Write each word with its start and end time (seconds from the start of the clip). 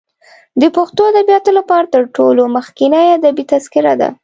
د 0.61 0.63
پښتو 0.75 1.01
ادبیاتو 1.11 1.51
لپاره 1.59 1.85
تر 1.93 2.03
ټولو 2.15 2.41
مخکنۍ 2.57 3.05
ادبي 3.17 3.43
تذکره 3.51 3.93
ده. 4.01 4.09